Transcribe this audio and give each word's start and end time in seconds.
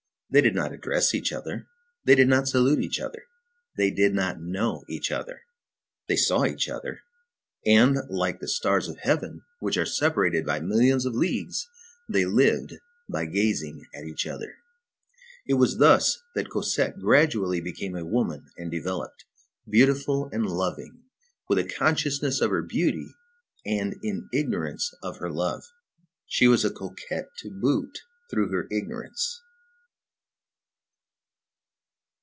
They 0.33 0.39
did 0.39 0.55
not 0.55 0.71
address 0.71 1.13
each 1.13 1.33
other, 1.33 1.67
they 2.05 2.15
did 2.15 2.29
not 2.29 2.47
salute 2.47 2.79
each 2.79 3.01
other, 3.01 3.23
they 3.75 3.91
did 3.91 4.13
not 4.13 4.39
know 4.39 4.85
each 4.87 5.11
other; 5.11 5.41
they 6.07 6.15
saw 6.15 6.45
each 6.45 6.69
other; 6.69 7.01
and 7.65 7.97
like 8.09 8.41
stars 8.45 8.87
of 8.87 8.99
heaven 8.99 9.41
which 9.59 9.75
are 9.75 9.85
separated 9.85 10.45
by 10.45 10.61
millions 10.61 11.05
of 11.05 11.15
leagues, 11.15 11.67
they 12.07 12.23
lived 12.23 12.75
by 13.09 13.25
gazing 13.25 13.85
at 13.93 14.05
each 14.05 14.25
other. 14.25 14.55
It 15.45 15.55
was 15.55 15.79
thus 15.79 16.21
that 16.33 16.47
Cosette 16.49 16.97
gradually 17.01 17.59
became 17.59 17.97
a 17.97 18.05
woman 18.05 18.45
and 18.57 18.71
developed, 18.71 19.25
beautiful 19.69 20.29
and 20.31 20.45
loving, 20.45 21.01
with 21.49 21.57
a 21.59 21.65
consciousness 21.65 22.39
of 22.39 22.51
her 22.51 22.61
beauty, 22.61 23.11
and 23.65 23.95
in 24.01 24.29
ignorance 24.31 24.93
of 25.03 25.17
her 25.17 25.29
love. 25.29 25.63
She 26.25 26.47
was 26.47 26.63
a 26.63 26.71
coquette 26.71 27.27
to 27.39 27.49
boot 27.49 27.99
through 28.29 28.49
her 28.53 28.69
ignorance. 28.71 29.41